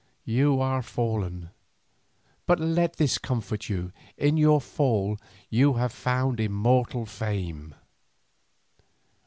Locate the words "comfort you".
3.19-3.91